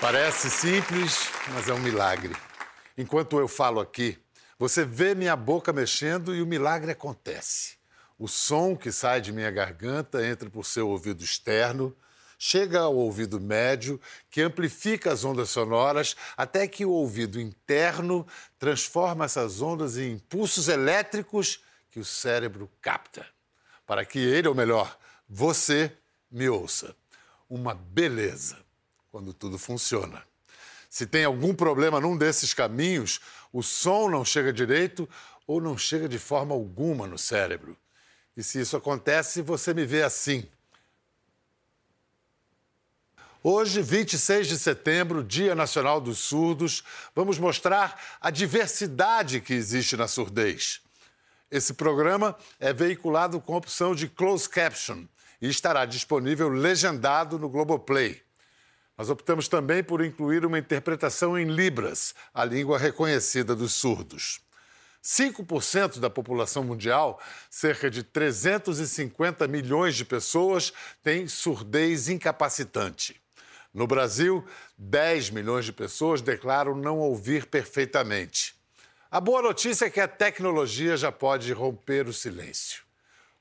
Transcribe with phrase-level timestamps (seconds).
[0.00, 2.32] Parece simples, mas é um milagre.
[2.96, 4.16] Enquanto eu falo aqui,
[4.56, 7.76] você vê minha boca mexendo e o milagre acontece.
[8.16, 11.96] O som que sai de minha garganta entra por seu ouvido externo,
[12.38, 14.00] chega ao ouvido médio,
[14.30, 18.24] que amplifica as ondas sonoras, até que o ouvido interno
[18.56, 21.60] transforma essas ondas em impulsos elétricos
[21.90, 23.26] que o cérebro capta.
[23.84, 24.96] Para que ele, ou melhor,
[25.28, 25.90] você,
[26.30, 26.94] me ouça.
[27.50, 28.67] Uma beleza
[29.18, 30.22] quando tudo funciona.
[30.88, 33.20] Se tem algum problema num desses caminhos,
[33.52, 35.08] o som não chega direito
[35.44, 37.76] ou não chega de forma alguma no cérebro.
[38.36, 40.46] E se isso acontece, você me vê assim.
[43.42, 50.06] Hoje, 26 de setembro, Dia Nacional dos Surdos, vamos mostrar a diversidade que existe na
[50.06, 50.80] surdez.
[51.50, 55.06] Esse programa é veiculado com a opção de closed caption
[55.42, 58.27] e estará disponível legendado no Globoplay.
[58.98, 64.40] Nós optamos também por incluir uma interpretação em Libras, a língua reconhecida dos surdos.
[65.00, 73.22] 5% da população mundial, cerca de 350 milhões de pessoas, têm surdez incapacitante.
[73.72, 74.44] No Brasil,
[74.76, 78.56] 10 milhões de pessoas declaram não ouvir perfeitamente.
[79.08, 82.82] A boa notícia é que a tecnologia já pode romper o silêncio.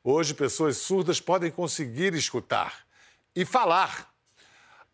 [0.04, 2.86] Hoje, pessoas surdas podem conseguir escutar
[3.36, 4.16] e falar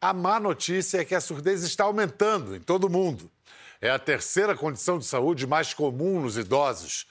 [0.04, 3.32] a má notícia é que a surdez está aumentando em todo o mundo.
[3.80, 7.08] É a terceira condição de saúde mais comum nos idosos.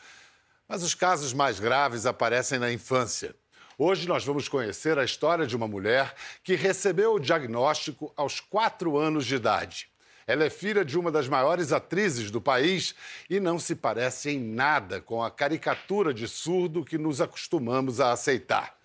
[0.69, 3.35] Mas os casos mais graves aparecem na infância.
[3.79, 8.99] Hoje nós vamos conhecer a história de uma mulher que recebeu o diagnóstico aos quatro
[8.99, 9.89] anos de idade.
[10.27, 12.95] Ela é filha de uma das maiores atrizes do país
[13.31, 18.13] e não se parece em nada com a caricatura de surdo que nos acostumamos a
[18.13, 18.77] aceitar.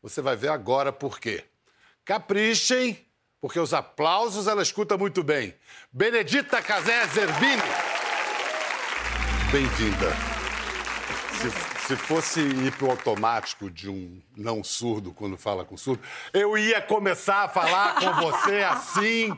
[0.00, 1.42] Você vai ver agora por quê.
[2.04, 3.07] Caprichem
[3.40, 5.54] porque os aplausos ela escuta muito bem.
[5.92, 7.62] Benedita Casé Zerbini.
[9.52, 10.12] Bem-vinda.
[11.40, 16.02] Se, se, fosse ir para o automático de um não surdo quando fala com surdo,
[16.32, 19.34] eu ia começar a falar com você assim,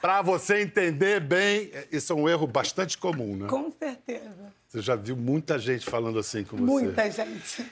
[0.00, 1.70] para você entender bem.
[1.92, 3.46] Isso é um erro bastante comum, né?
[3.46, 4.52] Com certeza.
[4.68, 6.64] Você já viu muita gente falando assim com você?
[6.64, 7.64] Muita gente.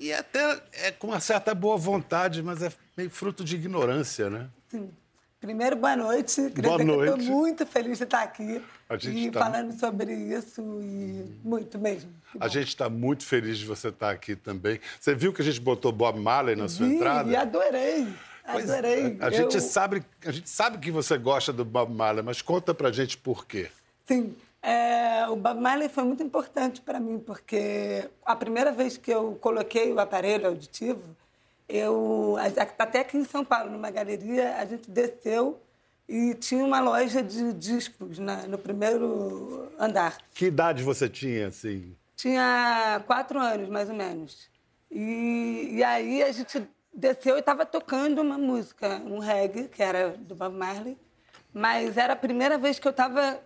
[0.00, 4.50] E até é com uma certa boa vontade, mas é meio fruto de ignorância, né?
[4.68, 4.90] Sim.
[5.40, 6.50] Primeiro, boa noite.
[6.50, 7.20] Queria boa noite.
[7.20, 8.60] Estou muito feliz de estar aqui
[9.04, 9.38] e tá...
[9.38, 12.10] falando sobre isso e muito mesmo.
[12.40, 14.80] A gente está muito feliz de você estar aqui também.
[14.98, 17.30] Você viu que a gente botou Bob Marley na sua Vi, entrada?
[17.30, 18.08] E adorei.
[18.50, 19.16] Pois adorei.
[19.20, 19.32] A, a Eu...
[19.32, 23.16] gente sabe, a gente sabe que você gosta do Bob Marley, mas conta pra gente
[23.16, 23.70] por quê.
[24.06, 24.34] Sim.
[24.60, 29.38] É, o Bob Marley foi muito importante para mim, porque a primeira vez que eu
[29.40, 31.16] coloquei o aparelho auditivo,
[31.68, 32.36] eu
[32.78, 35.60] até aqui em São Paulo, numa galeria, a gente desceu
[36.08, 40.16] e tinha uma loja de discos na, no primeiro andar.
[40.32, 41.94] Que idade você tinha, assim?
[42.16, 44.48] Tinha quatro anos, mais ou menos.
[44.90, 50.16] E, e aí a gente desceu e estava tocando uma música, um reggae, que era
[50.16, 50.96] do Bob Marley.
[51.52, 53.40] Mas era a primeira vez que eu estava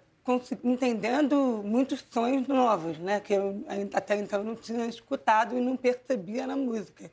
[0.62, 3.20] entendendo muitos sons novos, né?
[3.20, 7.10] Que eu até então não tinha escutado e não percebia na música.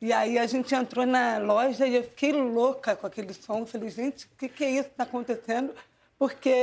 [0.00, 3.66] E aí a gente entrou na loja e eu fiquei louca com aquele som.
[3.66, 5.74] Falei, gente, o que, que é isso que está acontecendo?
[6.18, 6.54] Porque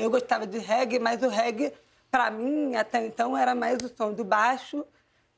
[0.00, 1.72] eu gostava de reggae, mas o reggae,
[2.10, 4.84] para mim, até então, era mais o som do baixo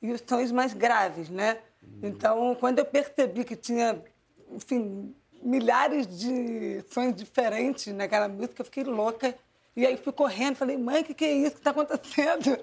[0.00, 1.58] e os sons mais graves, né?
[2.02, 4.02] Então, quando eu percebi que tinha,
[4.50, 9.34] enfim, milhares de sons diferentes naquela música, eu fiquei louca.
[9.74, 12.58] E aí fui correndo, falei, mãe, o que, que é isso que está acontecendo?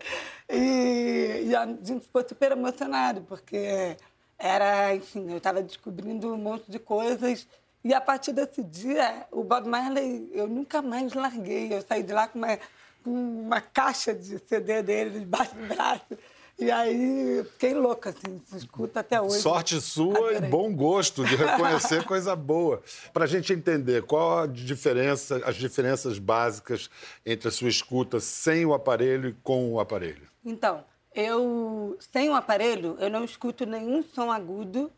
[0.50, 3.96] E, e a gente ficou super emocionado, porque
[4.40, 7.46] era, enfim, eu estava descobrindo um monte de coisas.
[7.84, 11.74] E a partir desse dia, o Bob Marley, eu nunca mais larguei.
[11.74, 12.58] Eu saí de lá com uma,
[13.04, 16.18] com uma caixa de CD dele debaixo do braço.
[16.58, 19.40] E aí fiquei louca, assim, escuta até hoje.
[19.40, 20.38] Sorte sua Adorei.
[20.40, 22.82] e bom gosto de reconhecer coisa boa.
[23.14, 26.90] Para a gente entender qual a diferença, as diferenças básicas
[27.26, 30.28] entre a sua escuta sem o aparelho e com o aparelho.
[30.44, 30.84] Então,
[31.20, 34.92] eu, sem o aparelho, eu não escuto nenhum som agudo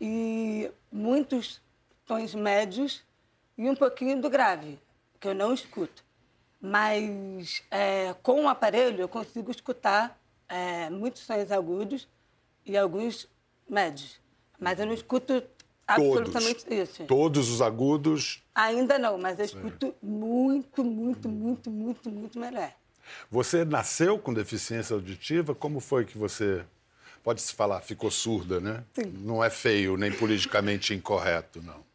[0.00, 1.60] e muitos
[2.04, 3.02] tons médios
[3.56, 4.78] e um pouquinho do grave,
[5.20, 6.04] que eu não escuto.
[6.60, 10.18] Mas é, com o aparelho eu consigo escutar
[10.48, 12.08] é, muitos sons agudos
[12.66, 13.28] e alguns
[13.68, 14.20] médios.
[14.58, 15.42] Mas eu não escuto
[15.86, 16.78] absolutamente Todos.
[16.78, 17.04] isso.
[17.04, 18.42] Todos os agudos?
[18.54, 22.72] Ainda não, mas eu escuto muito, muito, muito, muito, muito melhor.
[23.30, 25.54] Você nasceu com deficiência auditiva?
[25.54, 26.64] Como foi que você.
[27.22, 28.84] Pode-se falar, ficou surda, né?
[28.94, 29.12] Sim.
[29.18, 31.86] Não é feio nem politicamente incorreto, não.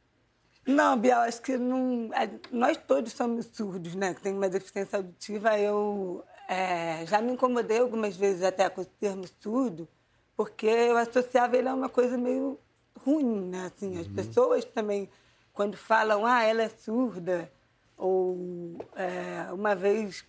[0.66, 2.10] Não, Biel, acho que não,
[2.52, 4.14] nós todos somos surdos, né?
[4.14, 5.58] Que tem uma deficiência auditiva.
[5.58, 9.88] Eu é, já me incomodei algumas vezes até com o termo surdo,
[10.38, 12.60] porque eu associava ele a uma coisa meio
[12.98, 13.72] ruim, né?
[13.76, 14.14] Assim, as uhum.
[14.14, 15.10] pessoas também,
[15.52, 17.52] quando falam, ah, ela é surda,
[17.98, 20.24] ou é, uma vez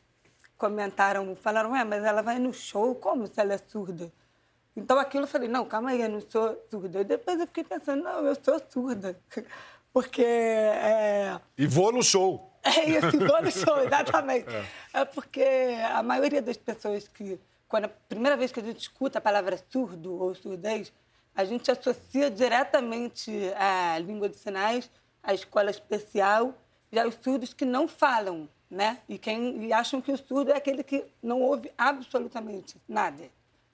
[0.64, 4.10] comentaram, falaram, é, mas ela vai no show, como se ela é surda?
[4.74, 7.02] Então aquilo eu falei, não, calma aí, eu não sou surda.
[7.02, 9.14] E depois eu fiquei pensando, não, eu sou surda.
[9.92, 10.24] Porque.
[10.24, 11.38] É...
[11.56, 12.50] E vou no show.
[12.64, 14.48] É isso, vou no show, exatamente.
[14.48, 15.00] É.
[15.00, 15.44] é porque
[15.92, 17.38] a maioria das pessoas que.
[17.68, 20.90] Quando a primeira vez que a gente escuta a palavra surdo ou surdez,
[21.34, 24.90] a gente associa diretamente a língua de sinais,
[25.22, 26.54] a escola especial
[26.90, 28.98] e aos surdos que não falam, né?
[29.08, 33.24] E, quem, e acham que o surdo é aquele que não ouve absolutamente nada,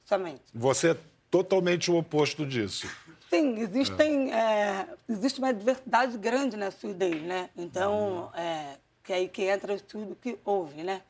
[0.04, 0.42] somente.
[0.54, 0.96] Você é
[1.30, 2.86] totalmente o oposto disso.
[3.30, 4.36] Sim, existem, é.
[4.36, 7.48] É, existe uma diversidade grande na surdez, né?
[7.56, 11.00] Então, é, que é aí que entra o surdo que ouve, né?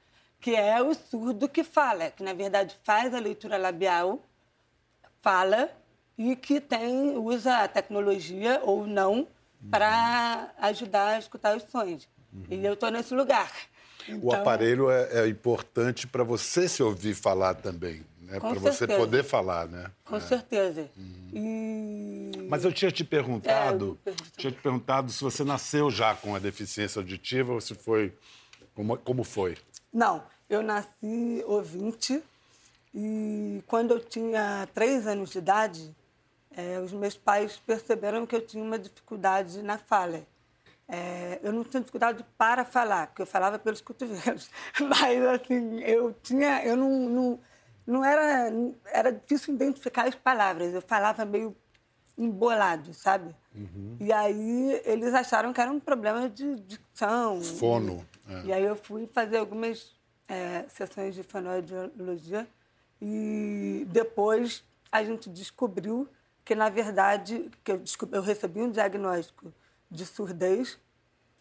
[0.41, 4.21] Que é o surdo que fala, que na verdade faz a leitura labial,
[5.21, 5.71] fala
[6.17, 9.27] e que tem usa a tecnologia ou não
[9.71, 12.09] para ajudar a escutar os sons.
[12.33, 12.45] Uhum.
[12.51, 13.51] E eu estou nesse lugar.
[14.11, 14.29] Então...
[14.29, 18.39] O aparelho é, é importante para você se ouvir falar também né?
[18.39, 19.91] Para você poder falar, né?
[20.05, 20.21] Com é.
[20.21, 20.89] certeza.
[20.97, 21.31] Uhum.
[21.35, 22.47] E...
[22.49, 26.39] Mas eu tinha te perguntado, é, tinha te perguntado se você nasceu já com a
[26.39, 28.13] deficiência auditiva ou se foi
[28.75, 29.57] como, como foi?
[29.93, 32.23] Não, eu nasci ouvinte
[32.95, 35.95] e quando eu tinha três anos de idade,
[36.57, 40.23] é, os meus pais perceberam que eu tinha uma dificuldade na fala.
[40.93, 44.51] É, eu não tinha dificuldade para falar, porque eu falava pelos cotovelos.
[44.81, 46.65] Mas, assim, eu tinha...
[46.65, 47.41] Eu não, não
[47.87, 48.53] não era
[48.87, 50.73] era difícil identificar as palavras.
[50.73, 51.57] Eu falava meio
[52.17, 53.35] embolado, sabe?
[53.55, 53.97] Uhum.
[53.99, 57.41] E aí eles acharam que era um problema de dicção.
[57.41, 58.07] Fono.
[58.29, 58.45] E, é.
[58.45, 59.93] e aí eu fui fazer algumas
[60.29, 62.47] é, sessões de fonoaudiologia
[63.01, 66.09] e depois a gente descobriu
[66.45, 69.53] que, na verdade, que eu, descobri, eu recebi um diagnóstico
[69.91, 70.79] de surdez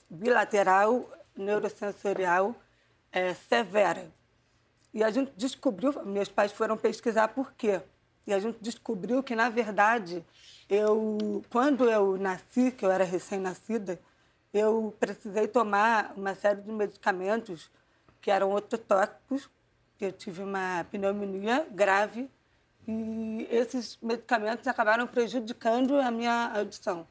[0.10, 2.56] bilateral neurosensorial
[3.12, 4.12] é, severa.
[4.94, 7.82] E a gente descobriu, meus pais foram pesquisar por quê.
[8.26, 10.26] E a gente descobriu que, na verdade,
[10.68, 14.00] eu, quando eu nasci, que eu era recém-nascida,
[14.54, 17.70] eu precisei tomar uma série de medicamentos
[18.20, 19.50] que eram ototóxicos.
[20.00, 22.30] Eu tive uma pneumonia grave
[22.88, 27.08] e esses medicamentos acabaram prejudicando a minha audição.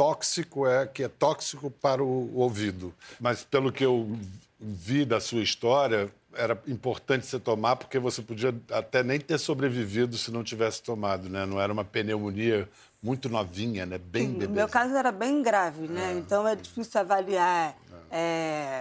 [0.00, 4.18] Ototóxico é que é tóxico para o ouvido, mas pelo que eu
[4.58, 10.16] vi da sua história, era importante você tomar porque você podia até nem ter sobrevivido
[10.16, 11.44] se não tivesse tomado, né?
[11.44, 12.68] Não era uma pneumonia
[13.02, 13.98] muito novinha, né?
[13.98, 14.52] Bem Sim, bebê.
[14.52, 16.12] meu caso era bem grave, né?
[16.12, 16.18] É.
[16.18, 17.76] Então é difícil avaliar.
[18.10, 18.18] É.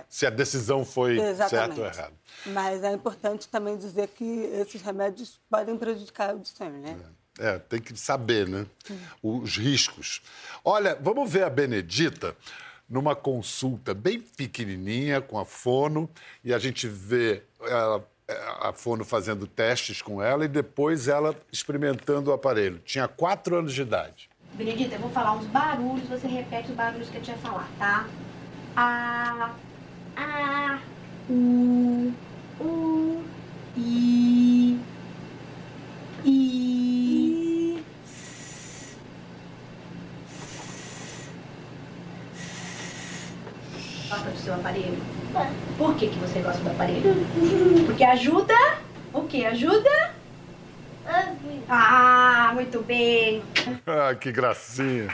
[0.01, 0.03] É...
[0.09, 1.75] Se a decisão foi Exatamente.
[1.75, 2.13] certa ou errada.
[2.47, 6.97] Mas é importante também dizer que esses remédios podem prejudicar a audição, né?
[7.39, 8.65] É, é tem que saber, né?
[9.23, 10.21] Os riscos.
[10.63, 12.35] Olha, vamos ver a Benedita
[12.89, 16.09] numa consulta bem pequenininha com a fono
[16.43, 18.03] e a gente vê ela,
[18.61, 22.79] a fono fazendo testes com ela e depois ela experimentando o aparelho.
[22.83, 24.29] Tinha quatro anos de idade.
[24.53, 28.07] Benedita, eu vou falar uns barulhos, você repete os barulhos que eu tinha falar, tá?
[28.75, 29.53] A,
[30.17, 30.79] a,
[31.29, 32.11] u,
[32.59, 33.23] u,
[33.77, 34.38] i.
[44.49, 44.97] seu aparelho?
[45.35, 45.77] É.
[45.77, 47.13] Por que, que você gosta do aparelho?
[47.85, 48.55] Porque ajuda?
[49.13, 49.45] O que?
[49.45, 50.13] Ajuda?
[51.67, 53.43] Ah, muito bem.
[53.85, 55.07] Ah, que gracinha.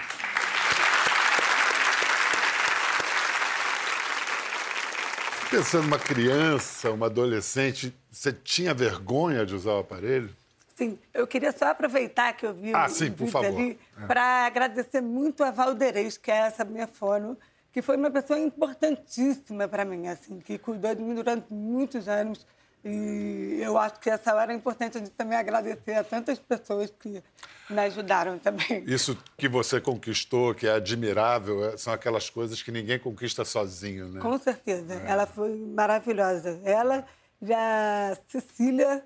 [5.50, 10.30] Pensando numa criança, uma adolescente, você tinha vergonha de usar o aparelho?
[10.76, 13.48] Sim, eu queria só aproveitar que eu vi ah, o sim, vídeo por favor.
[13.48, 14.06] ali é.
[14.06, 17.38] para agradecer muito a Valderez, que é essa minha fono,
[17.76, 22.48] que foi uma pessoa importantíssima para mim, assim, que cuidou de mim durante muitos anos.
[22.86, 26.90] E eu acho que essa hora é importante a gente também agradecer a tantas pessoas
[26.98, 27.22] que
[27.70, 28.82] me ajudaram também.
[28.88, 34.08] Isso que você conquistou, que é admirável, é, são aquelas coisas que ninguém conquista sozinho,
[34.08, 34.22] né?
[34.22, 34.94] Com certeza.
[34.94, 35.12] É.
[35.12, 36.62] Ela foi maravilhosa.
[36.64, 37.06] Ela
[37.42, 39.04] e a Cecília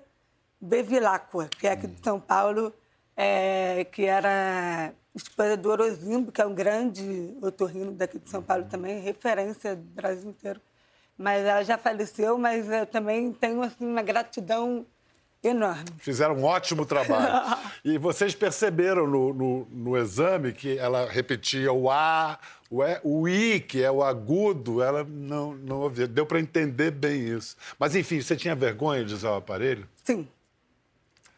[0.60, 2.72] Bevilacqua, que é aqui de São Paulo,
[3.16, 8.64] é, que era esposa do Orozimbo, que é um grande otorrino daqui de São Paulo
[8.64, 10.60] também, referência do Brasil inteiro.
[11.16, 14.86] Mas ela já faleceu, mas eu também tenho assim, uma gratidão
[15.42, 15.86] Enorme.
[15.98, 17.58] Fizeram um ótimo trabalho.
[17.82, 22.38] e vocês perceberam no, no, no, exame que ela repetia o A,
[22.70, 26.06] o, e, o I, que é o agudo, ela não, não ouvia.
[26.06, 27.56] Deu para entender bem isso.
[27.78, 29.88] Mas, enfim, você tinha vergonha de usar o aparelho?
[30.04, 30.28] Sim.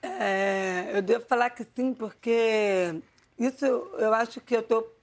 [0.02, 3.00] É, eu devo falar que sim, porque
[3.46, 4.96] isso eu acho que eu estou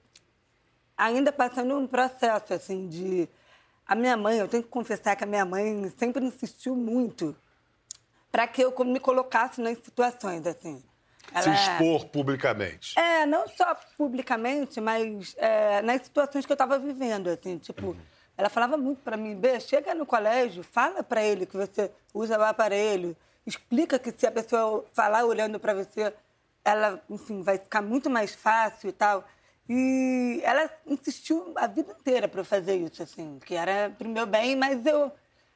[0.96, 3.28] ainda passando um processo, assim, de...
[3.86, 7.34] A minha mãe, eu tenho que confessar que a minha mãe sempre insistiu muito
[8.30, 10.82] para que eu me colocasse nas situações, assim.
[11.32, 11.42] Ela...
[11.42, 12.96] Se expor publicamente.
[12.98, 17.88] É, não só publicamente, mas é, nas situações que eu estava vivendo, assim, tipo...
[17.88, 17.96] Uhum.
[18.40, 22.38] Ela falava muito para mim, Bê, chega no colégio, fala para ele que você usa
[22.38, 23.14] o aparelho,
[23.46, 26.10] explica que se a pessoa falar olhando para você,
[26.64, 29.24] ela, enfim, vai ficar muito mais fácil e tal.
[29.68, 34.26] E ela insistiu a vida inteira para fazer isso, assim, que era para o meu
[34.26, 35.12] bem, mas eu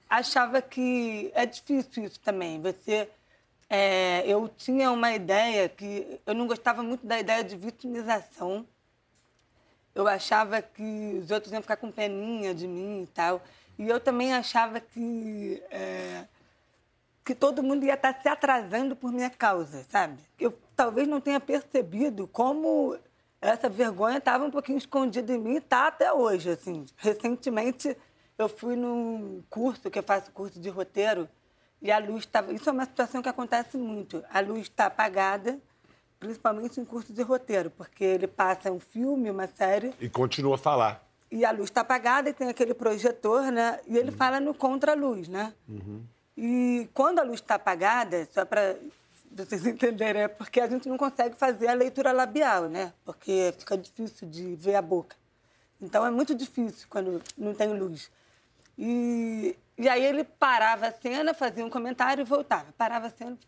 [0.08, 2.60] achava que é difícil isso também.
[2.62, 3.08] Você,
[3.68, 8.66] é, eu tinha uma ideia que eu não gostava muito da ideia de vitimização.
[9.94, 13.42] Eu achava que os outros iam ficar com peninha de mim e tal.
[13.78, 16.24] E eu também achava que é,
[17.24, 20.22] que todo mundo ia estar se atrasando por minha causa, sabe?
[20.38, 22.98] Eu talvez não tenha percebido como
[23.40, 26.84] essa vergonha estava um pouquinho escondida em mim e está até hoje, assim.
[26.96, 27.96] Recentemente
[28.36, 31.28] eu fui num curso, que eu faço curso de roteiro,
[31.80, 32.52] e a luz estava.
[32.52, 34.24] Isso é uma situação que acontece muito.
[34.30, 35.58] A luz está apagada,
[36.18, 39.94] principalmente em curso de roteiro, porque ele passa um filme, uma série.
[40.00, 41.04] E continua a falar.
[41.30, 43.80] E a luz está apagada e tem aquele projetor, né?
[43.86, 44.16] E ele uhum.
[44.16, 45.52] fala no contra-luz, né?
[45.68, 46.02] Uhum.
[46.36, 48.76] E quando a luz está apagada, só para
[49.30, 52.92] vocês entenderem, é porque a gente não consegue fazer a leitura labial, né?
[53.04, 55.16] Porque fica difícil de ver a boca.
[55.80, 58.10] Então é muito difícil quando não tem luz.
[58.76, 62.72] E, e aí ele parava a cena, fazia um comentário e voltava.
[62.76, 63.38] Parava a cena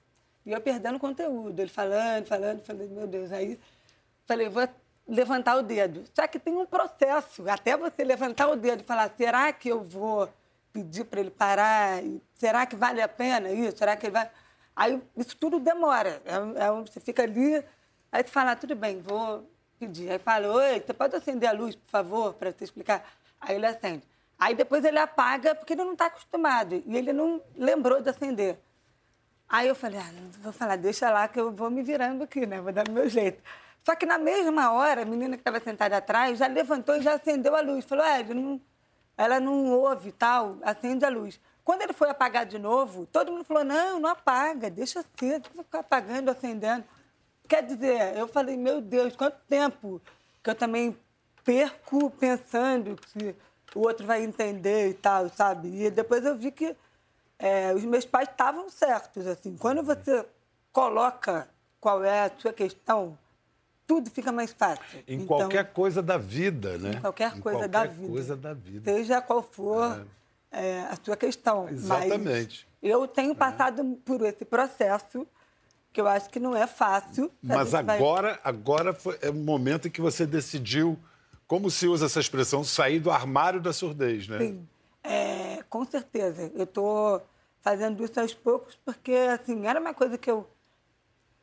[0.45, 1.59] e eu perdendo conteúdo.
[1.59, 3.33] Ele falando, falando, falei, meu Deus.
[3.33, 3.59] Aí
[4.25, 4.69] falei, vou
[5.09, 6.05] levantar o dedo.
[6.15, 9.83] Só que tem um processo, até você levantar o dedo e falar, será que eu
[9.83, 10.29] vou
[10.77, 12.03] pedir para ele parar?
[12.35, 13.79] Será que vale a pena isso?
[13.79, 14.31] Será que ele vai...
[14.75, 16.21] Aí isso tudo demora.
[16.27, 17.65] É, é, você fica ali,
[18.13, 20.11] aí você fala, ah, tudo bem, vou pedir.
[20.11, 23.03] Aí fala, oi, você pode acender a luz, por favor, para te explicar?
[23.41, 24.03] Aí ele acende.
[24.39, 28.59] Aí depois ele apaga porque ele não está acostumado e ele não lembrou de acender.
[29.49, 32.61] Aí eu falei, ah, vou falar, deixa lá que eu vou me virando aqui, né?
[32.61, 33.43] Vou dar meu jeito.
[33.83, 37.15] Só que na mesma hora, a menina que estava sentada atrás já levantou e já
[37.15, 37.85] acendeu a luz.
[37.85, 38.61] Falou, é, não,
[39.17, 41.41] ela não ouve tal, acende a luz.
[41.65, 45.81] Quando ele foi apagar de novo, todo mundo falou, não, não apaga, deixa ser, ficar
[45.81, 46.85] apagando, acendendo.
[47.49, 50.01] Quer dizer, eu falei, meu Deus, quanto tempo
[50.43, 50.97] que eu também
[51.45, 53.35] perco pensando que
[53.75, 55.69] o outro vai entender e tal, sabe?
[55.85, 56.77] E depois eu vi que
[57.39, 59.57] é, os meus pais estavam certos, assim.
[59.57, 60.27] Quando você
[60.73, 61.49] coloca
[61.81, 63.19] qual é a sua questão,
[63.87, 65.01] tudo fica mais fácil.
[65.07, 66.93] Em então, qualquer coisa da vida, né?
[66.97, 68.09] Em qualquer coisa, qualquer da, vida.
[68.09, 68.93] coisa da vida.
[68.93, 70.05] Seja qual for
[70.51, 70.67] é.
[70.79, 71.69] É, a sua questão.
[71.69, 72.67] Exatamente.
[72.83, 75.27] Mas eu tenho passado por esse processo
[75.93, 77.31] que eu acho que não é fácil.
[77.43, 78.41] Mas agora, vai...
[78.45, 80.99] agora foi, é o momento em que você decidiu
[81.47, 84.39] como se usa essa expressão, sair do armário da surdez, né?
[84.39, 84.69] Sim,
[85.03, 86.51] é, com certeza.
[86.55, 87.23] Eu estou
[87.61, 90.47] fazendo isso aos poucos porque, assim, era uma coisa que eu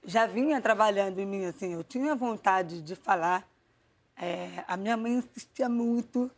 [0.05, 1.73] já vinha trabalhando em mim, assim.
[1.73, 3.47] Eu tinha vontade de falar.
[4.15, 6.29] É, a minha mãe insistia muito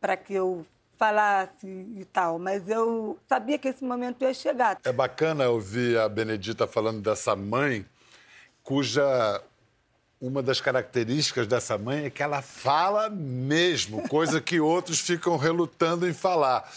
[0.00, 4.78] para que eu falasse e tal, mas eu sabia que esse momento ia chegar.
[4.84, 7.84] É bacana ouvir a Benedita falando dessa mãe
[8.62, 9.42] cuja
[10.20, 16.08] uma das características dessa mãe é que ela fala mesmo, coisa que outros ficam relutando
[16.08, 16.70] em falar.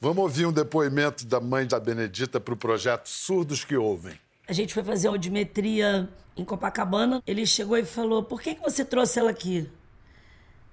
[0.00, 4.18] Vamos ouvir um depoimento da mãe da Benedita para o projeto Surdos que Ouvem.
[4.46, 7.22] A gente foi fazer audiometria em Copacabana.
[7.26, 9.68] Ele chegou e falou: Por que, que você trouxe ela aqui?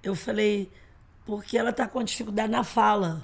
[0.04, 0.70] Eu falei:
[1.26, 3.24] Porque ela está com dificuldade na fala.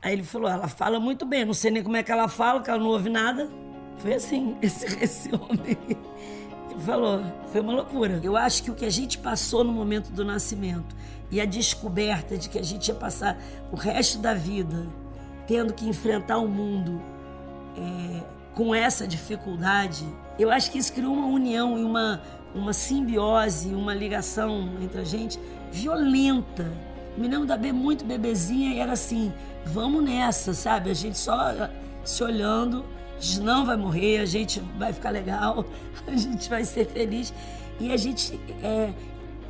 [0.00, 2.62] Aí ele falou: Ela fala muito bem, não sei nem como é que ela fala,
[2.62, 3.50] que ela não ouve nada.
[3.98, 5.78] Foi assim, esse, esse homem
[6.80, 7.22] falou,
[7.52, 8.20] foi uma loucura.
[8.22, 10.94] Eu acho que o que a gente passou no momento do nascimento
[11.30, 13.38] e a descoberta de que a gente ia passar
[13.72, 14.86] o resto da vida
[15.46, 17.00] tendo que enfrentar o mundo
[17.76, 18.22] é,
[18.54, 20.04] com essa dificuldade,
[20.38, 22.22] eu acho que isso criou uma união e uma,
[22.54, 25.38] uma simbiose, uma ligação entre a gente
[25.72, 26.70] violenta.
[27.16, 29.32] Me lembro da B muito bebezinha e era assim,
[29.64, 30.90] vamos nessa, sabe?
[30.90, 31.34] A gente só
[32.04, 32.84] se olhando
[33.16, 35.64] a gente não vai morrer, a gente vai ficar legal,
[36.06, 37.32] a gente vai ser feliz.
[37.80, 38.92] E a gente é,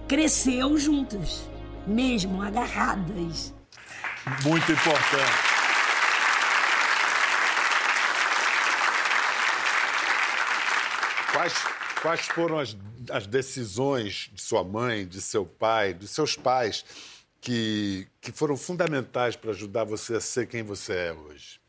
[0.09, 1.49] cresceu juntas,
[1.87, 3.55] mesmo, agarradas.
[4.45, 5.54] Muito importante.
[11.45, 11.65] Quais,
[12.01, 12.75] quais foram as,
[13.11, 16.87] as decisões de sua mãe, de seu pai, dos seus pais,
[17.39, 21.61] que, que foram fundamentais para ajudar você a ser quem você é hoje?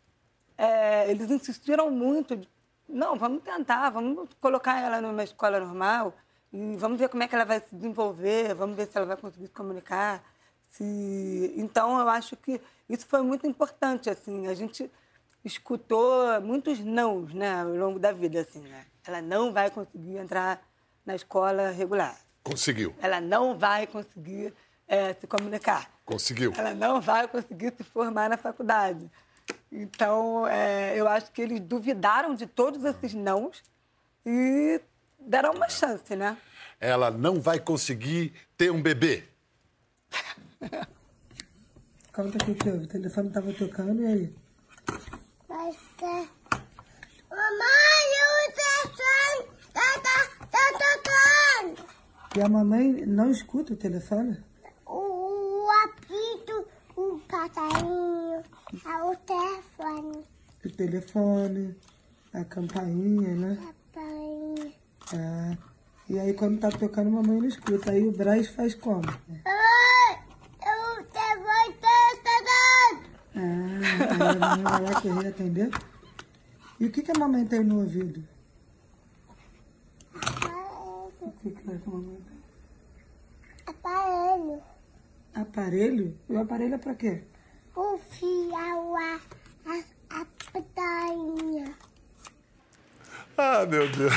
[0.58, 2.40] É, eles insistiram muito.
[2.88, 6.16] Não, vamos tentar, vamos colocar ela numa escola normal
[6.54, 9.18] e vamos ver como é que ela vai se desenvolver, vamos ver se ela vai
[9.18, 10.24] conseguir se comunicar.
[10.70, 11.54] Se...
[11.58, 14.48] Então, eu acho que isso foi muito importante, assim.
[14.48, 14.90] A gente
[15.44, 18.86] escutou muitos nãos, né, ao longo da vida, assim, né?
[19.08, 20.62] Ela não vai conseguir entrar
[21.06, 22.18] na escola regular.
[22.44, 22.96] Conseguiu.
[23.02, 24.54] Ela não vai conseguir
[24.88, 25.90] é, se comunicar.
[26.04, 26.54] Conseguiu.
[26.58, 29.10] Ela não vai conseguir se formar na faculdade.
[29.72, 33.64] Então, é, eu acho que eles duvidaram de todos esses nãos
[34.26, 34.82] e
[35.20, 36.38] deram uma chance, né?
[36.80, 39.24] Ela não vai conseguir ter um bebê.
[42.14, 44.36] Conta aqui que o telefone estava tocando e aí?
[45.50, 46.30] Mas que...
[52.36, 54.38] E a mamãe não escuta o telefone?
[54.86, 58.44] O, o apito, o passarinho,
[58.86, 60.24] é o telefone.
[60.66, 61.76] O telefone,
[62.34, 63.58] a campainha, né?
[63.94, 64.74] Papai.
[65.14, 65.58] É.
[66.10, 67.92] E aí quando tá tocando, a mamãe não escuta.
[67.92, 69.02] Aí o Braz faz como?
[69.02, 70.20] Mamãe,
[70.60, 71.96] o telefone tá.
[73.34, 73.80] Ah,
[74.12, 75.70] aí a mamãe vai lá correr atender.
[76.82, 78.35] E o que, que a mamãe tem no ouvido?
[83.66, 84.64] Aparelho,
[85.34, 86.20] Aparelho?
[86.30, 87.24] E o aparelho é pra quê?
[87.76, 89.20] o fiel, a,
[89.66, 91.76] a, a pitainha.
[93.38, 94.14] Ah, meu Deus.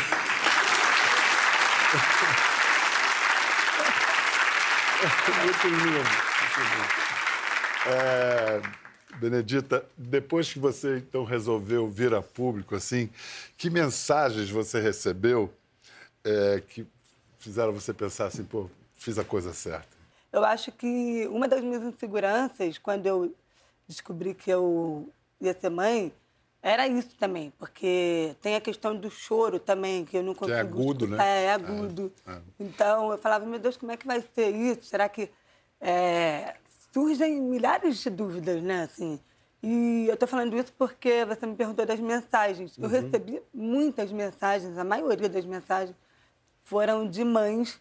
[5.43, 5.99] Muito lindo.
[5.99, 6.88] Muito lindo.
[7.87, 8.62] É,
[9.17, 13.11] Benedita, depois que você então resolveu vir a público assim,
[13.57, 15.52] que mensagens você recebeu
[16.23, 16.87] é, que
[17.38, 19.97] fizeram você pensar assim, pô, fiz a coisa certa?
[20.33, 23.35] Eu acho que uma das minhas inseguranças, quando eu
[23.87, 25.09] descobri que eu
[25.40, 26.12] ia ser mãe,
[26.61, 31.07] era isso também, porque tem a questão do choro também, que eu não consigo agudo,
[31.07, 31.16] né?
[31.16, 32.12] escutar, É, agudo.
[32.27, 32.40] É, é.
[32.61, 34.85] Então, eu falava, meu Deus, como é que vai ser isso?
[34.85, 35.31] Será que...
[35.81, 36.57] é,
[36.92, 39.20] surgem milhares de dúvidas, né, assim.
[39.62, 42.77] E eu estou falando isso porque você me perguntou das mensagens.
[42.79, 45.96] Eu recebi muitas mensagens, a maioria das mensagens
[46.68, 47.81] foram de mães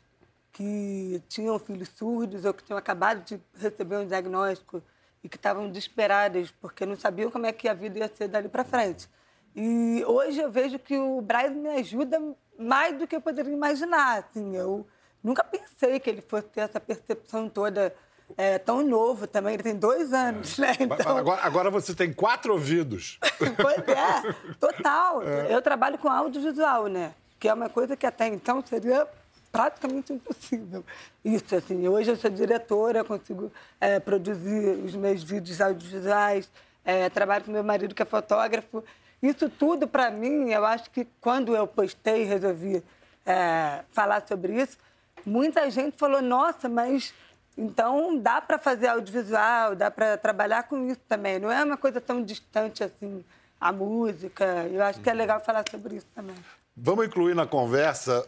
[0.53, 4.81] que tinham filhos surdos ou que tinham acabado de receber um diagnóstico
[5.21, 8.47] e que estavam desesperadas porque não sabiam como é que a vida ia ser dali
[8.47, 9.09] para frente.
[9.53, 12.17] E hoje eu vejo que o Braz me ajuda
[12.57, 14.19] mais do que eu poderia imaginar.
[14.19, 14.87] Assim, eu
[15.21, 17.93] nunca pensei que ele fosse ter essa percepção toda
[18.37, 19.55] é, tão novo também.
[19.55, 20.67] Ele tem dois anos, né?
[20.79, 23.19] Mas- mas Então, Agora, agora você tem quatro ouvidos.
[23.61, 25.21] Pois é, total.
[25.23, 27.13] Eu trabalho com audiovisual, né?
[27.39, 29.07] Que é uma coisa que até então seria
[29.51, 30.83] praticamente impossível.
[31.23, 36.49] Isso, assim, hoje eu sou diretora, consigo é, produzir os meus vídeos audiovisuais,
[36.83, 38.83] é, trabalho com meu marido que é fotógrafo.
[39.21, 42.83] Isso tudo, para mim, eu acho que quando eu postei e resolvi
[43.25, 44.77] é, falar sobre isso,
[45.25, 47.13] muita gente falou, nossa, mas
[47.57, 51.39] então dá para fazer audiovisual, dá para trabalhar com isso também.
[51.39, 53.25] Não é uma coisa tão distante assim
[53.59, 54.45] a música.
[54.71, 56.35] Eu acho que é legal falar sobre isso também.
[56.79, 58.23] Vamos incluir na conversa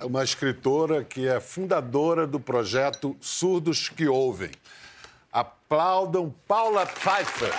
[0.00, 4.50] uma escritora que é fundadora do projeto Surdos que Ouvem.
[5.30, 7.52] Aplaudam Paula Pfeiffer.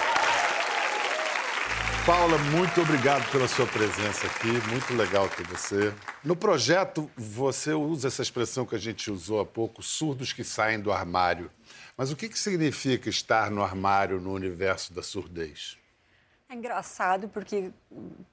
[2.08, 5.94] Paula, muito obrigado pela sua presença aqui, muito legal ter você.
[6.24, 10.80] No projeto, você usa essa expressão que a gente usou há pouco, surdos que saem
[10.80, 11.52] do armário.
[11.96, 15.78] Mas o que, que significa estar no armário no universo da surdez?
[16.52, 17.72] É engraçado porque,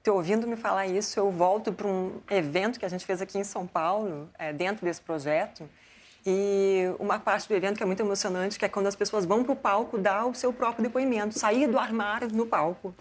[0.03, 3.37] te ouvindo me falar isso, eu volto para um evento que a gente fez aqui
[3.37, 5.69] em São Paulo, é, dentro desse projeto.
[6.25, 9.41] E uma parte do evento que é muito emocionante, que é quando as pessoas vão
[9.41, 12.93] para o palco dar o seu próprio depoimento, sair do armário no palco.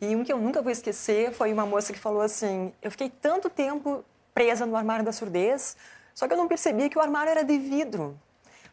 [0.00, 3.10] E um que eu nunca vou esquecer foi uma moça que falou assim: Eu fiquei
[3.10, 5.76] tanto tempo presa no armário da surdez,
[6.14, 8.18] só que eu não percebi que o armário era de vidro.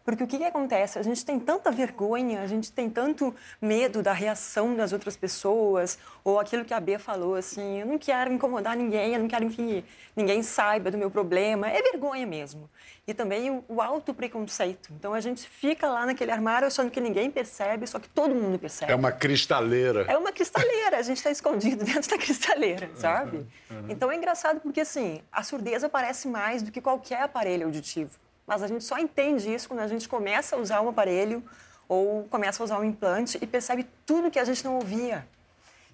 [0.04, 1.00] Porque o que, que acontece?
[1.00, 5.98] A gente tem tanta vergonha, a gente tem tanto medo da reação das outras pessoas,
[6.24, 9.50] ou aquilo que a B falou, assim, eu não quero incomodar ninguém, eu não quero
[9.50, 9.84] que
[10.16, 11.70] ninguém saiba do meu problema.
[11.70, 12.70] É vergonha mesmo.
[13.08, 14.90] E também o, o auto-preconceito.
[14.98, 18.60] Então a gente fica lá naquele armário achando que ninguém percebe, só que todo mundo
[18.60, 18.92] percebe.
[18.92, 20.06] É uma cristaleira.
[20.10, 23.46] É uma cristaleira, a gente está escondido dentro da cristaleira, sabe?
[23.88, 28.23] Então é engraçado porque, assim, a surdez aparece mais do que qualquer aparelho auditivo.
[28.46, 31.44] Mas a gente só entende isso quando a gente começa a usar um aparelho
[31.88, 35.26] ou começa a usar um implante e percebe tudo que a gente não ouvia.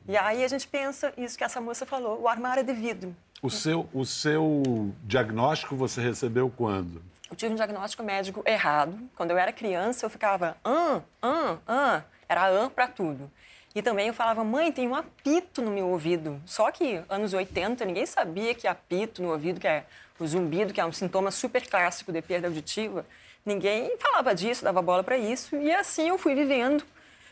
[0.07, 3.15] E aí a gente pensa isso que essa moça falou, o armário é de vidro.
[3.41, 7.01] O seu, o seu diagnóstico você recebeu quando?
[7.29, 8.99] Eu tive um diagnóstico médico errado.
[9.15, 12.03] Quando eu era criança, eu ficava an, an, an.
[12.27, 13.31] Era an para tudo.
[13.73, 16.41] E também eu falava, mãe, tem um apito no meu ouvido.
[16.45, 19.85] Só que anos 80, ninguém sabia que apito no ouvido, que é
[20.19, 23.05] o zumbido, que é um sintoma super clássico de perda auditiva.
[23.45, 25.55] Ninguém falava disso, dava bola para isso.
[25.55, 26.83] E assim eu fui vivendo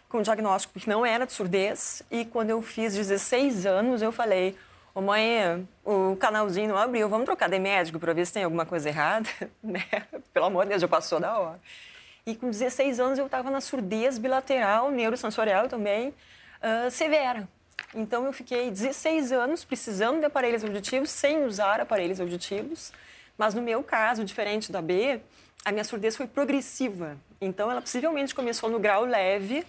[0.09, 2.01] com o diagnóstico que não era de surdez.
[2.09, 4.57] E quando eu fiz 16 anos, eu falei,
[4.97, 8.65] Ô mãe, o canalzinho não abriu, vamos trocar de médico para ver se tem alguma
[8.65, 9.29] coisa errada?
[9.61, 9.83] Né?
[10.33, 11.59] Pelo amor de Deus, já passou da hora.
[12.25, 17.47] E com 16 anos eu estava na surdez bilateral, neurosensorial também, uh, severa.
[17.93, 22.91] Então eu fiquei 16 anos precisando de aparelhos auditivos, sem usar aparelhos auditivos.
[23.37, 25.21] Mas no meu caso, diferente da B,
[25.63, 27.17] a minha surdez foi progressiva.
[27.39, 29.65] Então ela possivelmente começou no grau leve,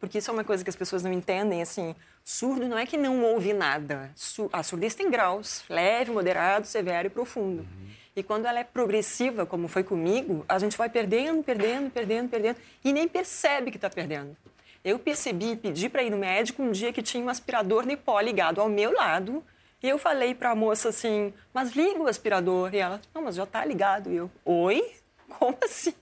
[0.00, 1.94] porque isso é uma coisa que as pessoas não entendem, assim,
[2.24, 4.10] surdo não é que não ouve nada.
[4.52, 7.62] A surdez tem graus, leve, moderado, severo e profundo.
[7.62, 7.92] Uhum.
[8.14, 12.58] E quando ela é progressiva, como foi comigo, a gente vai perdendo, perdendo, perdendo, perdendo
[12.84, 14.36] e nem percebe que está perdendo.
[14.84, 17.96] Eu percebi e pedi para ir no médico um dia que tinha um aspirador de
[17.96, 19.44] pó ligado ao meu lado.
[19.82, 22.74] E eu falei para a moça assim, mas liga o aspirador.
[22.74, 24.10] E ela, não, mas já está ligado.
[24.10, 24.92] E eu, oi?
[25.38, 25.94] Como assim?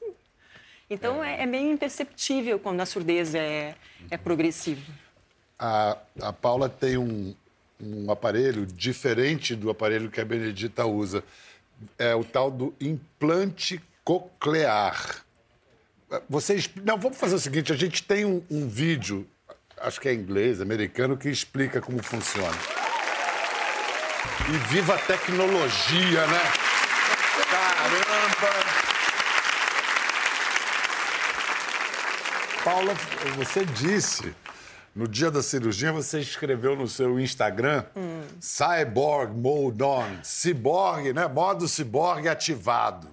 [0.88, 3.77] Então é, é meio imperceptível quando a surdez é,
[4.11, 4.83] é progressiva.
[5.59, 7.35] A, a Paula tem um,
[7.81, 11.23] um aparelho diferente do aparelho que a Benedita usa
[11.99, 15.25] é o tal do implante coclear.
[16.29, 16.68] Vocês.
[16.85, 19.27] Não, vamos fazer o seguinte: a gente tem um, um vídeo,
[19.81, 22.57] acho que é inglês, americano, que explica como funciona.
[24.49, 26.40] E viva a tecnologia, né?
[27.51, 28.90] Caramba!
[32.64, 32.94] Paula,
[33.37, 34.35] você disse
[34.94, 38.23] no dia da cirurgia, você escreveu no seu Instagram hum.
[38.40, 40.18] Cyborg Mode On.
[40.25, 41.29] Ciborgue, né?
[41.29, 43.09] Modo ciborgue ativado.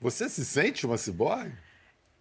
[0.00, 1.52] Você se sente uma ciborgue?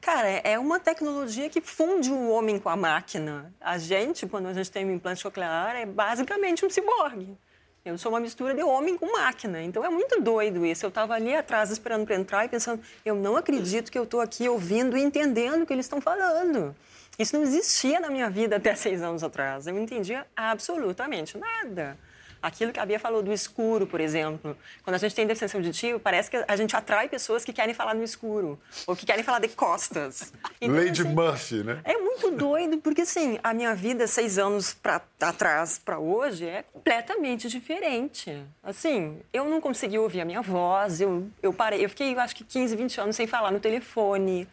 [0.01, 3.53] Cara, é uma tecnologia que funde o homem com a máquina.
[3.59, 7.37] A gente, quando a gente tem um implante coclear, é basicamente um ciborgue.
[7.83, 9.61] Eu sou uma mistura de homem com máquina.
[9.61, 10.85] Então é muito doido isso.
[10.85, 14.21] Eu estava ali atrás esperando para entrar e pensando, eu não acredito que eu estou
[14.21, 16.75] aqui ouvindo e entendendo o que eles estão falando.
[17.17, 19.67] Isso não existia na minha vida até seis anos atrás.
[19.67, 21.97] Eu não entendia absolutamente nada.
[22.41, 24.57] Aquilo que a Bia falou do escuro, por exemplo.
[24.83, 27.93] Quando a gente tem deficiência auditiva, parece que a gente atrai pessoas que querem falar
[27.93, 28.59] no escuro.
[28.87, 30.31] Ou que querem falar de costas.
[30.61, 31.81] Então, Lady assim, Murphy, né?
[31.83, 36.63] É muito doido, porque assim, a minha vida, seis anos pra, atrás para hoje, é
[36.63, 38.43] completamente diferente.
[38.63, 42.35] Assim, eu não consegui ouvir a minha voz, eu, eu parei, eu fiquei, eu acho
[42.35, 44.47] que 15, 20 anos sem falar no telefone.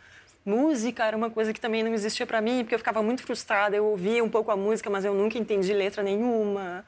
[0.45, 3.75] Música era uma coisa que também não existia para mim, porque eu ficava muito frustrada.
[3.75, 6.85] Eu ouvia um pouco a música, mas eu nunca entendi letra nenhuma.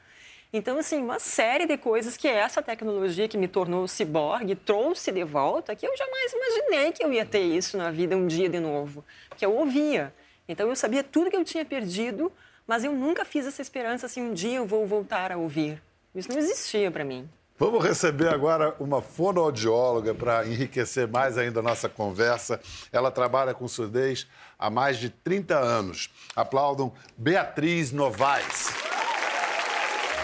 [0.51, 5.23] Então, assim, uma série de coisas que essa tecnologia que me tornou ciborgue trouxe de
[5.23, 8.59] volta, que eu jamais imaginei que eu ia ter isso na vida um dia de
[8.59, 9.05] novo.
[9.29, 10.13] Porque eu ouvia.
[10.49, 12.33] Então, eu sabia tudo que eu tinha perdido,
[12.67, 15.83] mas eu nunca fiz essa esperança assim, um dia eu vou voltar a ouvir.
[16.15, 17.29] Isso não existia para mim.
[17.59, 22.59] Vamos receber agora uma fonoaudióloga para enriquecer mais ainda a nossa conversa.
[22.91, 24.27] Ela trabalha com surdez
[24.59, 26.09] há mais de 30 anos.
[26.35, 28.88] Aplaudam Beatriz Novaes.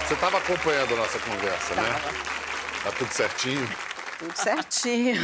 [0.06, 1.82] Você estava acompanhando a nossa conversa, né?
[2.82, 3.66] Tá tudo certinho?
[4.18, 5.16] Tudo certinho.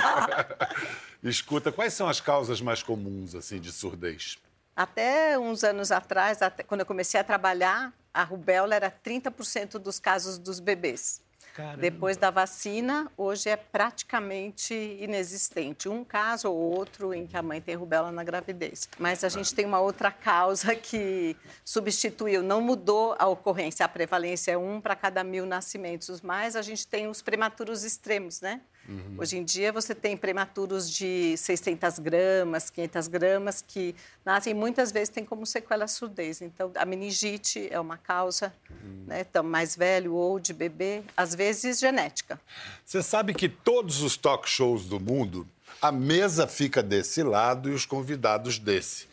[1.22, 4.38] Escuta, quais são as causas mais comuns assim de surdez?
[4.74, 10.00] Até uns anos atrás, até, quando eu comecei a trabalhar, a rubéola era 30% dos
[10.00, 11.20] casos dos bebês.
[11.54, 11.76] Caramba.
[11.76, 15.86] Depois da vacina, hoje é praticamente inexistente.
[15.86, 18.88] Um caso ou outro em que a mãe tem rubéola na gravidez.
[18.98, 23.84] Mas a gente tem uma outra causa que substituiu, não mudou a ocorrência.
[23.84, 28.40] A prevalência é um para cada mil nascimentos, mas a gente tem os prematuros extremos,
[28.40, 28.62] né?
[28.88, 29.16] Uhum.
[29.18, 35.08] Hoje em dia você tem prematuros de 600 gramas, 500 gramas, que nascem muitas vezes
[35.08, 36.42] tem como sequela a surdez.
[36.42, 39.04] Então, a meningite é uma causa, uhum.
[39.06, 42.40] né, então, mais velho ou de bebê, às vezes genética.
[42.84, 45.46] Você sabe que todos os talk shows do mundo,
[45.80, 49.06] a mesa fica desse lado e os convidados desse.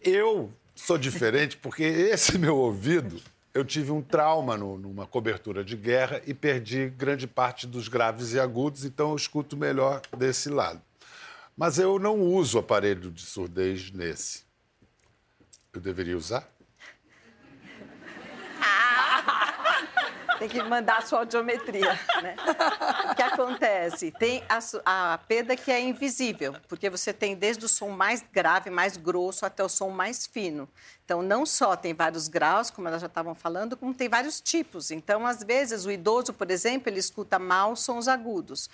[0.00, 3.20] Eu sou diferente porque esse meu ouvido
[3.54, 8.32] eu tive um trauma no, numa cobertura de guerra e perdi grande parte dos graves
[8.32, 10.82] e agudos, então eu escuto melhor desse lado.
[11.56, 14.42] Mas eu não uso aparelho de surdez nesse.
[15.72, 16.52] Eu deveria usar?
[20.44, 22.36] Tem que mandar a sua audiometria, né?
[23.10, 24.10] O que acontece?
[24.10, 24.58] Tem a,
[25.14, 29.46] a perda que é invisível, porque você tem desde o som mais grave, mais grosso,
[29.46, 30.68] até o som mais fino.
[31.02, 34.90] Então, não só tem vários graus, como elas já estavam falando, como tem vários tipos.
[34.90, 38.68] Então, às vezes, o idoso, por exemplo, ele escuta mal sons agudos.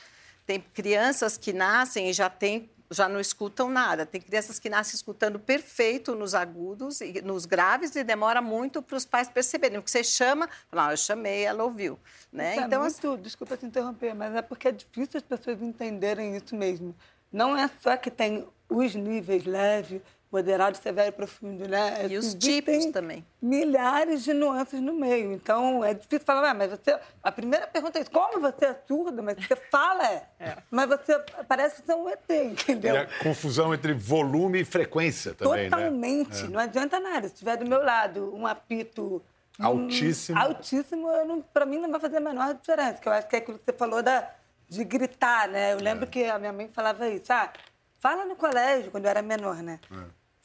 [0.44, 4.04] Tem crianças que nascem e já tem já não escutam nada.
[4.04, 8.96] Tem crianças que nascem escutando perfeito nos agudos e nos graves e demora muito para
[8.96, 9.78] os pais perceberem.
[9.78, 11.98] Porque você chama, fala, ah, eu chamei, ela ouviu.
[12.32, 12.52] Né?
[12.52, 15.62] Isso é Então, assim, muito, desculpa te interromper, mas é porque é difícil as pessoas
[15.62, 16.94] entenderem isso mesmo.
[17.32, 22.06] Não é só que tem os níveis leve, moderado, severo e profundo, né?
[22.08, 23.26] E os Existem tipos também.
[23.42, 25.32] Milhares de nuances no meio.
[25.32, 26.98] Então, é difícil falar, "Ah, mas você...
[27.22, 30.04] A primeira pergunta é isso, como você é surda, mas você fala,
[30.38, 30.56] é.
[30.70, 32.94] Mas você parece ser um ET, entendeu?
[32.94, 35.70] E a confusão entre volume e frequência também, né?
[35.70, 36.44] Totalmente.
[36.48, 37.26] Não adianta nada.
[37.26, 39.22] Se estiver do meu lado um apito
[39.58, 40.38] hum, Altíssimo.
[40.38, 41.08] altíssimo,
[41.52, 43.00] pra mim não vai fazer a menor diferença.
[43.00, 44.30] Que eu acho que é aquilo que você falou da,
[44.68, 45.72] de gritar, né?
[45.72, 47.32] Eu lembro que a minha mãe falava isso.
[47.32, 47.52] Ah,
[47.98, 49.80] fala no colégio, quando eu era menor, né?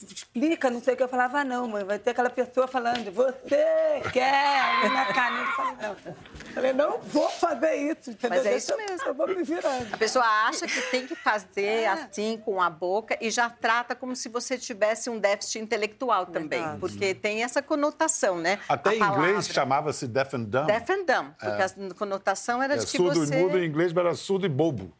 [0.02, 1.04] Explica, não sei o que.
[1.04, 5.36] Eu falava, ah, não, mãe, vai ter aquela pessoa falando, você quer, na cara.
[5.42, 5.90] Eu falei, não.
[5.90, 8.30] Eu falei, não vou fazer isso, entendeu?
[8.38, 9.08] Mas é Deixa isso mesmo.
[9.08, 9.94] Eu vou me virando.
[9.94, 11.88] A pessoa acha que tem que fazer É.
[11.88, 16.64] assim com a boca e já trata como se você tivesse um déficit intelectual também,
[16.80, 18.60] porque tem essa conotação, né?
[18.68, 20.68] Até A em inglês chamava-se deaf and dumb.
[20.68, 23.34] Deaf and dumb, porque a conotação era É, de que surdo você...
[23.34, 24.92] e mudo em inglês, mas era surdo e bobo.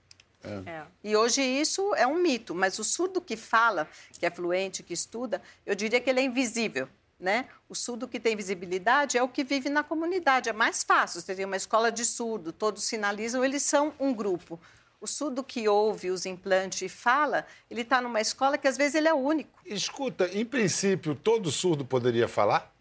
[0.66, 0.84] É.
[1.04, 3.88] E hoje isso é um mito, mas o surdo que fala,
[4.20, 6.88] que é fluente, que estuda, eu diria que ele é invisível.
[7.18, 7.48] Né?
[7.70, 11.22] O surdo que tem visibilidade é o que vive na comunidade, é mais fácil.
[11.22, 14.60] Você tem uma escola de surdo, todos sinalizam, eles são um grupo.
[15.00, 18.96] O surdo que ouve os implantes e fala, ele está numa escola que às vezes
[18.96, 19.60] ele é único.
[19.66, 22.74] Escuta, em princípio, todo surdo poderia falar?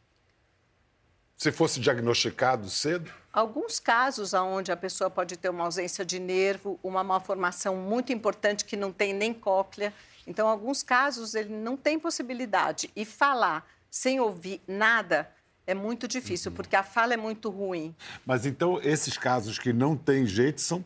[1.36, 3.12] Se fosse diagnosticado cedo?
[3.34, 8.64] Alguns casos onde a pessoa pode ter uma ausência de nervo, uma malformação muito importante
[8.64, 9.92] que não tem nem cóclea.
[10.24, 12.88] Então, alguns casos ele não tem possibilidade.
[12.94, 15.28] E falar sem ouvir nada
[15.66, 17.92] é muito difícil, porque a fala é muito ruim.
[18.24, 20.84] Mas então, esses casos que não têm jeito são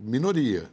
[0.00, 0.68] minoria.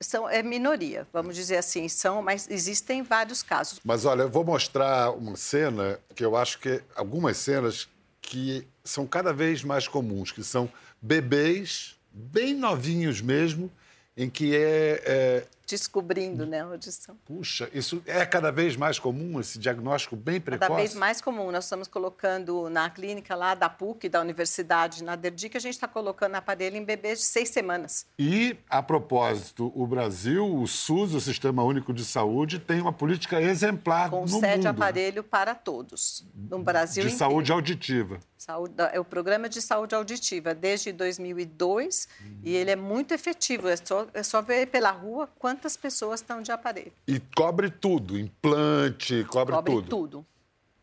[0.00, 3.80] São, é minoria, vamos dizer assim, são, mas existem vários casos.
[3.82, 7.88] Mas olha, eu vou mostrar uma cena que eu acho que algumas cenas
[8.20, 10.70] que são cada vez mais comuns, que são
[11.00, 13.70] bebês bem novinhos mesmo,
[14.16, 17.16] em que é, é Descobrindo, né, a audição.
[17.26, 20.68] puxa, isso é cada vez mais comum esse diagnóstico bem precoce.
[20.68, 21.50] Cada vez mais comum.
[21.50, 25.86] Nós estamos colocando na clínica lá da PUC, da Universidade, na Derdic, a gente está
[25.86, 28.06] colocando aparelho em bebês de seis semanas.
[28.18, 33.40] E, a propósito, o Brasil, o SUS, o Sistema Único de Saúde, tem uma política
[33.40, 37.30] exemplar no Concede mundo aparelho para todos, no Brasil de inteiro.
[37.30, 38.18] saúde auditiva.
[38.38, 42.08] Saúde, é o programa de saúde auditiva desde 2002
[42.44, 43.68] e ele é muito efetivo.
[43.68, 46.92] É só, é só ver pela rua quantas pessoas estão de aparelho.
[47.06, 49.88] E cobre tudo, implante, cobre, Cobre tudo.
[49.88, 50.26] tudo.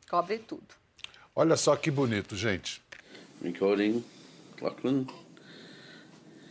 [0.09, 0.67] Cobre tudo.
[1.33, 2.81] Olha só que bonito, gente.
[3.41, 4.03] Recording.
[4.61, 5.07] Lachlan.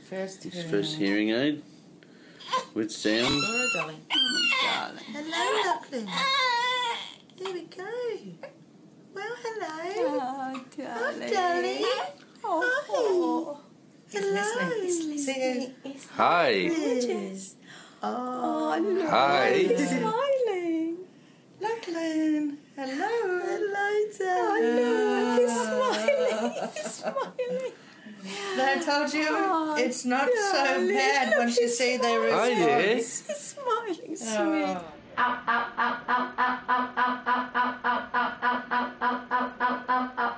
[0.08, 1.62] First His first hearing aid.
[2.74, 3.30] With sound.
[3.30, 4.00] Laura, darling.
[5.12, 6.06] Hello, Lachlan.
[7.36, 8.48] Here we go.
[9.14, 9.72] Well, hello.
[9.98, 11.84] Oh, Oh, darling.
[12.44, 13.60] Oh.
[14.12, 14.70] Hello.
[14.82, 15.74] He's listening.
[16.16, 16.68] Hi.
[16.68, 17.56] Gorgeous.
[18.06, 19.52] Oh, Hi.
[19.52, 20.96] He's smiling.
[21.58, 22.58] Lachlan.
[22.76, 23.14] Hello.
[23.48, 23.88] Hello,
[24.18, 25.38] darling.
[25.40, 26.68] he's smiling.
[26.74, 27.72] He's smiling.
[28.56, 29.28] I told you
[29.78, 32.58] it's not so bad once you see their Hi response.
[32.58, 32.94] there.
[32.94, 34.76] He's smiling, sweet.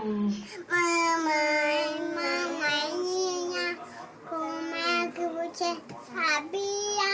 [0.70, 3.66] Mamãe, mamãezinha,
[4.28, 7.10] como é que você sabia?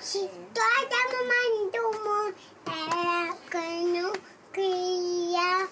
[0.00, 2.34] Se toda mamãe do mundo
[2.66, 4.12] era que não
[4.54, 5.68] queria.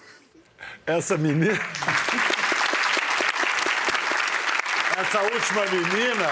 [0.85, 1.59] Essa menina.
[4.95, 6.29] Essa última menina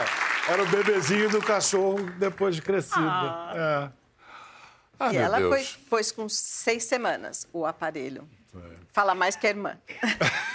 [0.47, 3.09] era o bebezinho do cachorro depois de crescido.
[3.55, 3.89] É.
[4.99, 5.71] Ah, e ela Deus.
[5.71, 8.27] foi, pôs com seis semanas o aparelho.
[8.91, 9.77] Fala mais que a irmã.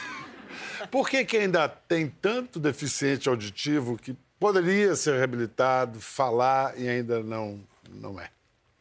[0.90, 7.22] Por que, que ainda tem tanto deficiente auditivo que poderia ser reabilitado, falar e ainda
[7.22, 8.28] não, não é?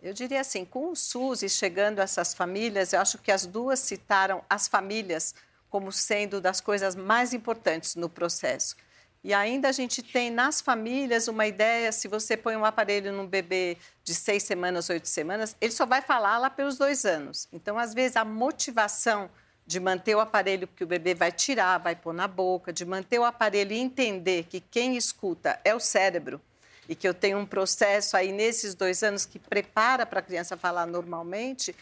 [0.01, 3.45] Eu diria assim, com o SUS e chegando a essas famílias, eu acho que as
[3.45, 5.33] duas citaram as famílias
[5.69, 8.75] como sendo das coisas mais importantes no processo.
[9.23, 13.25] E ainda a gente tem nas famílias uma ideia: se você põe um aparelho num
[13.25, 17.47] bebê de seis semanas, oito semanas, ele só vai falar lá pelos dois anos.
[17.53, 19.29] Então, às vezes, a motivação
[19.65, 23.17] de manter o aparelho que o bebê vai tirar, vai pôr na boca, de manter
[23.19, 26.41] o aparelho e entender que quem escuta é o cérebro
[26.87, 30.57] e que eu tenho um processo aí nesses dois anos que prepara para a criança
[30.57, 31.73] falar normalmente,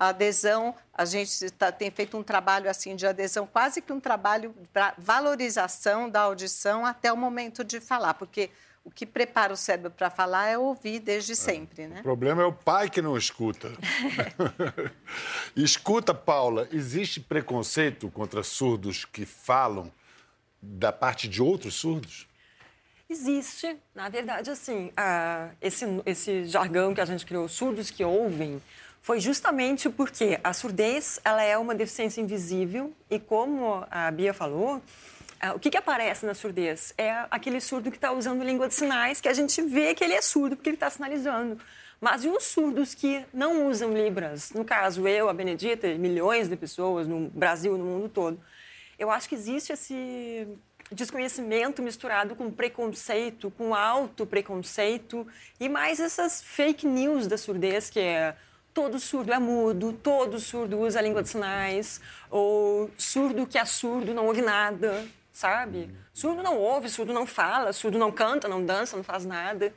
[0.00, 4.00] a adesão, a gente tá, tem feito um trabalho assim de adesão, quase que um
[4.00, 8.48] trabalho para valorização da audição até o momento de falar, porque
[8.82, 12.00] o que prepara o cérebro para falar é ouvir desde sempre, né?
[12.00, 13.70] O problema é o pai que não escuta.
[15.54, 19.92] escuta, Paula, existe preconceito contra surdos que falam
[20.62, 22.26] da parte de outros surdos?
[23.06, 23.76] Existe.
[23.94, 28.62] Na verdade, assim, ah, esse, esse jargão que a gente criou, surdos que ouvem,
[29.00, 34.82] foi justamente porque a surdez ela é uma deficiência invisível e como a Bia falou,
[35.54, 36.92] o que, que aparece na surdez?
[36.98, 40.12] É aquele surdo que está usando língua de sinais que a gente vê que ele
[40.12, 41.58] é surdo porque ele está sinalizando.
[41.98, 44.52] Mas e os surdos que não usam Libras?
[44.52, 48.40] No caso, eu, a Benedita, milhões de pessoas no Brasil, no mundo todo.
[48.98, 50.46] Eu acho que existe esse
[50.92, 55.26] desconhecimento misturado com preconceito, com alto preconceito
[55.58, 58.34] e mais essas fake news da surdez que é
[58.72, 63.64] todo surdo é mudo, todo surdo usa a língua de sinais, ou surdo que é
[63.64, 65.90] surdo não ouve nada, sabe?
[66.12, 69.72] Surdo não ouve, surdo não fala, surdo não canta, não dança, não faz nada.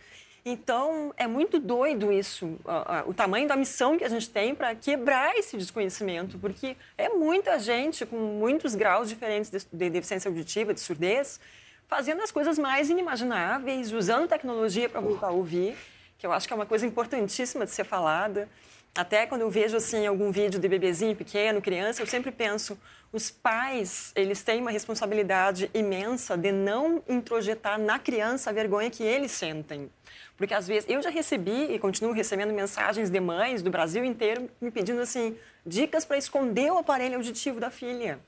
[0.46, 2.60] Então, é muito doido isso,
[3.06, 7.58] o tamanho da missão que a gente tem para quebrar esse desconhecimento, porque é muita
[7.60, 11.40] gente com muitos graus diferentes de deficiência auditiva, de surdez,
[11.88, 15.78] fazendo as coisas mais inimagináveis, usando tecnologia para voltar a ouvir,
[16.18, 18.50] que eu acho que é uma coisa importantíssima de ser falada.
[18.96, 22.78] Até quando eu vejo assim algum vídeo de bebezinho pequeno, criança, eu sempre penso,
[23.12, 29.02] os pais, eles têm uma responsabilidade imensa de não introjetar na criança a vergonha que
[29.02, 29.90] eles sentem.
[30.38, 34.48] Porque às vezes eu já recebi e continuo recebendo mensagens de mães do Brasil inteiro
[34.62, 38.20] me pedindo assim dicas para esconder o aparelho auditivo da filha.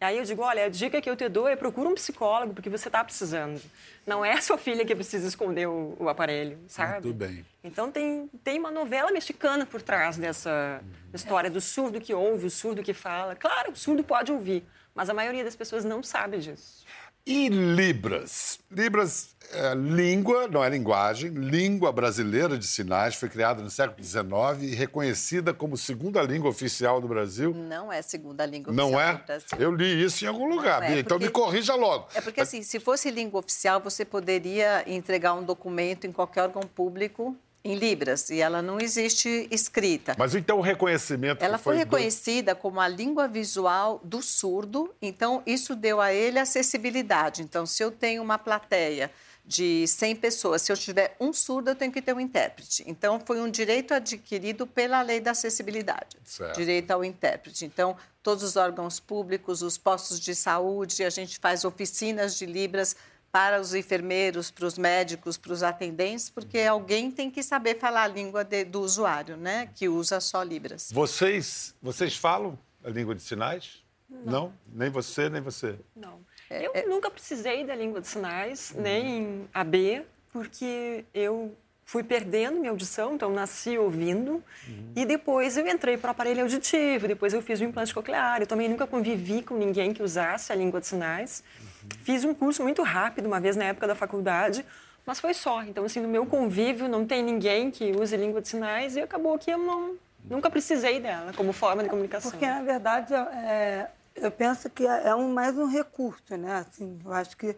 [0.00, 2.70] Aí eu digo, olha, a dica que eu te dou é procura um psicólogo, porque
[2.70, 3.60] você está precisando.
[4.06, 6.92] Não é a sua filha que precisa esconder o, o aparelho, sabe?
[6.96, 7.44] Ah, tudo bem.
[7.62, 10.90] Então tem, tem uma novela mexicana por trás dessa uhum.
[11.12, 13.36] história do surdo que ouve, o surdo que fala.
[13.36, 16.86] Claro, o surdo pode ouvir, mas a maioria das pessoas não sabe disso.
[17.26, 18.58] E Libras?
[18.70, 24.28] Libras é língua, não é linguagem, língua brasileira de sinais, foi criada no século XIX
[24.62, 27.52] e reconhecida como segunda língua oficial do Brasil.
[27.52, 29.12] Não é segunda língua não oficial é?
[29.14, 29.58] do Brasil.
[29.58, 32.06] Eu li isso em algum lugar, é, então me corrija logo.
[32.14, 36.62] É porque, assim, se fosse língua oficial, você poderia entregar um documento em qualquer órgão
[36.62, 40.14] público em Libras e ela não existe escrita.
[40.18, 41.42] Mas então o reconhecimento.
[41.42, 42.60] Ela foi, foi reconhecida do...
[42.60, 47.42] como a língua visual do surdo, então isso deu a ele acessibilidade.
[47.42, 49.10] Então, se eu tenho uma plateia
[49.44, 52.84] de 100 pessoas, se eu tiver um surdo, eu tenho que ter um intérprete.
[52.86, 56.56] Então, foi um direito adquirido pela lei da acessibilidade certo.
[56.56, 57.64] direito ao intérprete.
[57.64, 62.94] Então, todos os órgãos públicos, os postos de saúde, a gente faz oficinas de Libras
[63.32, 68.04] para os enfermeiros, para os médicos, para os atendentes, porque alguém tem que saber falar
[68.04, 69.68] a língua de, do usuário, né?
[69.74, 70.90] Que usa só Libras.
[70.92, 73.84] Vocês, vocês falam a língua de sinais?
[74.08, 74.24] Não.
[74.24, 74.52] Não?
[74.72, 75.76] Nem você, nem você?
[75.94, 76.20] Não.
[76.48, 76.86] É, eu é...
[76.86, 78.82] nunca precisei da língua de sinais, uhum.
[78.82, 84.92] nem AB, porque eu fui perdendo minha audição, então nasci ouvindo, uhum.
[84.96, 88.46] e depois eu entrei para o aparelho auditivo, depois eu fiz o implante coclear, eu
[88.46, 91.44] também nunca convivi com ninguém que usasse a língua de sinais.
[91.60, 91.69] Uhum.
[92.02, 94.64] Fiz um curso muito rápido, uma vez na época da faculdade,
[95.06, 95.62] mas foi só.
[95.62, 99.38] Então, assim, no meu convívio não tem ninguém que use língua de sinais e acabou
[99.38, 102.30] que eu não, nunca precisei dela como forma de comunicação.
[102.30, 106.56] Porque, na verdade, é, eu penso que é um, mais um recurso, né?
[106.56, 107.56] Assim, eu acho que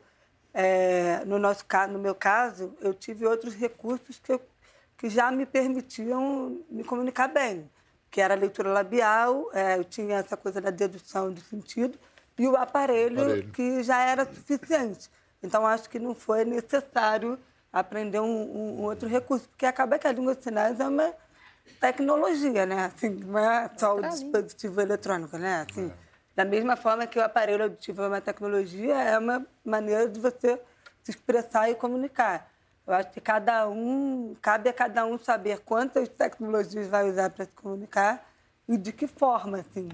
[0.55, 4.41] é, no, nosso, no meu caso, eu tive outros recursos que, eu,
[4.97, 7.69] que já me permitiam me comunicar bem,
[8.11, 11.99] que era a leitura labial, é, eu tinha essa coisa da dedução de sentido,
[12.39, 15.11] e o aparelho, aparelho, que já era suficiente.
[15.43, 17.39] Então, acho que não foi necessário
[17.73, 21.13] aprender um, um, um, outro recurso, porque acaba que a língua de sinais é uma
[21.81, 22.85] tecnologia, né?
[22.85, 25.67] Assim, não é só o dispositivo eletrônico, né?
[25.69, 26.13] Assim, é.
[26.35, 30.61] Da mesma forma que o aparelho auditivo é uma tecnologia, é uma maneira de você
[31.03, 32.51] se expressar e comunicar.
[32.87, 37.45] Eu acho que cada um, cabe a cada um saber quantas tecnologias vai usar para
[37.45, 38.27] se comunicar
[38.69, 39.89] e de que forma, assim.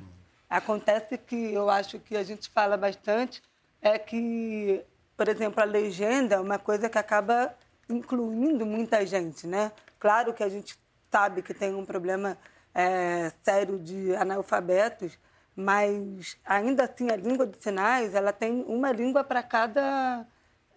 [0.48, 3.42] Acontece que eu acho que a gente fala bastante
[3.82, 4.82] é que,
[5.16, 7.54] por exemplo, a legenda é uma coisa que acaba
[7.88, 9.72] incluindo muita gente, né?
[9.98, 10.78] Claro que a gente
[11.10, 12.36] sabe que tem um problema
[12.74, 15.18] é, sério de analfabetos,
[15.54, 20.26] mas ainda assim a língua de sinais ela tem uma língua para cada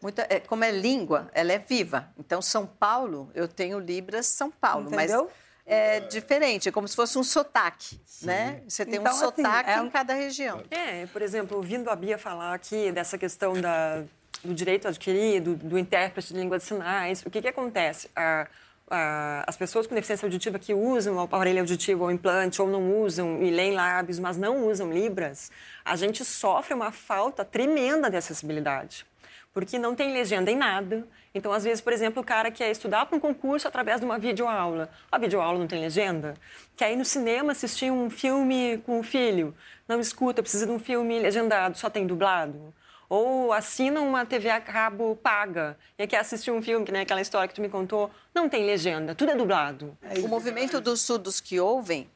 [0.01, 2.09] Muita, é, como é língua, ela é viva.
[2.17, 5.25] Então, São Paulo, eu tenho Libras São Paulo, Entendeu?
[5.25, 5.33] mas
[5.65, 8.61] é diferente, é como se fosse um sotaque, né?
[8.67, 10.63] Você tem Então, um assim, sotaque é em cada região.
[10.71, 14.03] É, por exemplo, ouvindo a Bia falar aqui dessa questão da,
[14.43, 18.09] do direito adquirido, do intérprete de língua de sinais, o que, que acontece?
[18.15, 18.47] A-
[18.89, 22.99] a- as pessoas com deficiência auditiva que usam o aparelho auditivo ou implante ou não
[23.01, 25.49] usam e leem lábios, mas não usam Libras,
[25.85, 29.05] a gente sofre uma falta tremenda de acessibilidade.
[29.53, 31.07] Porque não tem legenda em nada.
[31.33, 34.17] Então, às vezes, por exemplo, o cara quer estudar para um concurso através de uma
[34.17, 34.89] videoaula.
[35.11, 36.35] A videoaula não tem legenda.
[36.77, 39.53] Quer ir no cinema assistir um filme com o filho.
[39.87, 42.73] Não escuta, precisa de um filme legendado, só tem dublado.
[43.09, 47.19] Ou assina uma TV a cabo paga e quer assistir um filme, que nem aquela
[47.19, 49.97] história que tu me contou, não tem legenda, tudo é dublado.
[50.23, 52.09] O movimento dos surdos que ouvem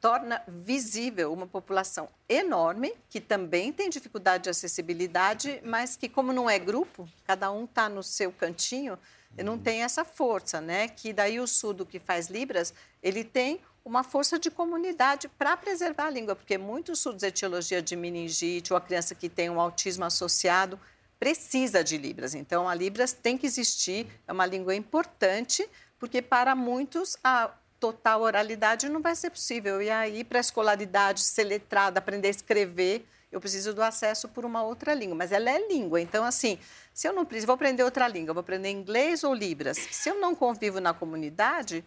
[0.00, 6.48] torna visível uma população enorme que também tem dificuldade de acessibilidade, mas que como não
[6.48, 8.98] é grupo, cada um está no seu cantinho,
[9.44, 10.88] não tem essa força, né?
[10.88, 12.72] Que daí o surdo que faz libras,
[13.02, 17.94] ele tem uma força de comunidade para preservar a língua, porque muitos surdos etiologia de
[17.94, 20.80] meningite ou a criança que tem um autismo associado
[21.18, 22.34] precisa de Libras.
[22.34, 25.68] Então, a Libras tem que existir, é uma língua importante,
[25.98, 29.80] porque para muitos a total oralidade não vai ser possível.
[29.80, 34.44] E aí, para a escolaridade, ser letrada, aprender a escrever, eu preciso do acesso por
[34.44, 35.16] uma outra língua.
[35.16, 36.00] Mas ela é língua.
[36.00, 36.58] Então, assim,
[36.92, 39.76] se eu não preciso, vou aprender outra língua, vou aprender inglês ou Libras.
[39.76, 41.84] Se eu não convivo na comunidade,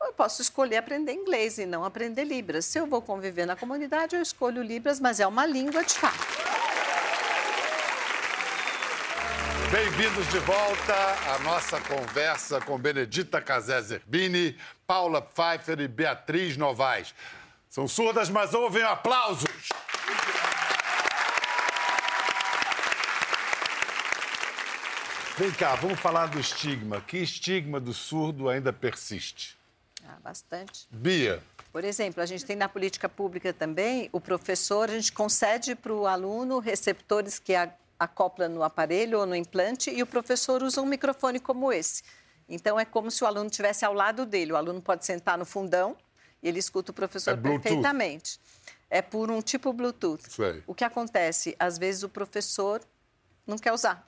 [0.00, 2.64] eu posso escolher aprender inglês e não aprender Libras.
[2.64, 6.47] Se eu vou conviver na comunidade, eu escolho Libras, mas é uma língua de fato.
[9.70, 10.94] Bem-vindos de volta
[11.34, 14.56] à nossa conversa com Benedita Casé Zerbini,
[14.86, 17.14] Paula Pfeiffer e Beatriz Novaes.
[17.68, 19.46] São surdas, mas ouvem aplausos.
[25.36, 27.00] Vem cá, vamos falar do estigma.
[27.00, 29.56] Que estigma do surdo ainda persiste?
[30.06, 30.86] Ah, bastante.
[30.90, 35.74] Bia, Por exemplo, a gente tem na política pública também o professor, a gente concede
[35.74, 37.68] para o aluno receptores que a-
[37.98, 42.02] acopla no aparelho ou no implante e o professor usa um microfone como esse.
[42.48, 44.52] Então, é como se o aluno estivesse ao lado dele.
[44.52, 45.96] O aluno pode sentar no fundão
[46.42, 48.40] e ele escuta o professor É perfeitamente.
[48.88, 50.42] É por um tipo Bluetooth.
[50.42, 50.62] Aí.
[50.66, 51.54] O que acontece?
[51.58, 52.80] Às vezes o professor
[53.46, 54.06] não quer usar.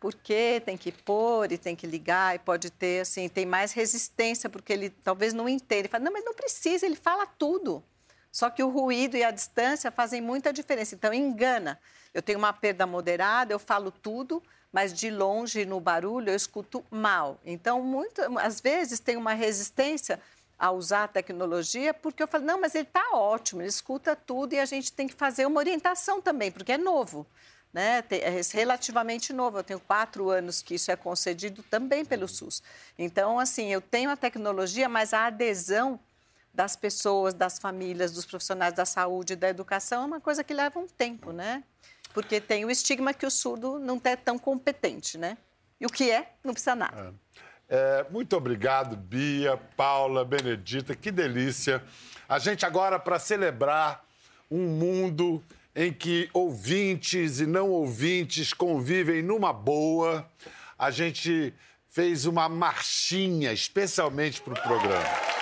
[0.00, 4.48] Porque tem que pôr e tem que ligar e pode ter, assim, tem mais resistência,
[4.48, 5.80] porque ele talvez não entenda.
[5.82, 7.84] Ele fala, não, mas não precisa, ele fala tudo.
[8.32, 10.94] Só que o ruído e a distância fazem muita diferença.
[10.94, 11.78] Então, engana.
[12.14, 16.84] Eu tenho uma perda moderada, eu falo tudo, mas de longe, no barulho, eu escuto
[16.90, 17.38] mal.
[17.44, 20.18] Então, muito, às vezes, tem uma resistência
[20.58, 24.54] a usar a tecnologia, porque eu falo, não, mas ele está ótimo, ele escuta tudo
[24.54, 27.26] e a gente tem que fazer uma orientação também, porque é novo.
[27.72, 28.04] Né?
[28.10, 32.62] É relativamente novo, eu tenho quatro anos que isso é concedido também pelo SUS.
[32.98, 35.98] Então, assim, eu tenho a tecnologia, mas a adesão
[36.52, 40.78] das pessoas, das famílias, dos profissionais da saúde, da educação, é uma coisa que leva
[40.78, 41.64] um tempo, né?
[42.12, 45.38] Porque tem o estigma que o surdo não é tão competente, né?
[45.80, 47.14] E o que é, não precisa nada.
[47.68, 51.82] É, muito obrigado, Bia, Paula, Benedita, que delícia.
[52.28, 54.04] A gente agora, para celebrar
[54.50, 55.42] um mundo
[55.74, 60.28] em que ouvintes e não ouvintes convivem numa boa,
[60.78, 61.54] a gente
[61.88, 65.41] fez uma marchinha especialmente para o programa.